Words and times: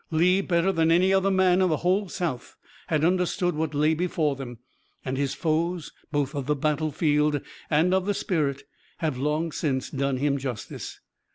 Lee, 0.09 0.41
better 0.41 0.71
than 0.71 0.89
any 0.91 1.13
other 1.13 1.29
man 1.29 1.61
in 1.61 1.69
the 1.69 1.77
whole 1.77 2.09
South, 2.09 2.55
had 2.87 3.05
understood 3.05 3.53
what 3.53 3.75
lay 3.75 3.93
before 3.93 4.35
them, 4.35 4.57
and 5.05 5.15
his 5.15 5.35
foes 5.35 5.91
both 6.11 6.33
of 6.33 6.47
the 6.47 6.55
battlefield 6.55 7.39
and 7.69 7.93
of 7.93 8.07
the 8.07 8.15
spirit 8.15 8.63
have 8.97 9.19
long 9.19 9.51
since 9.51 9.91
done 9.91 10.17
him 10.17 10.39
justice. 10.39 10.99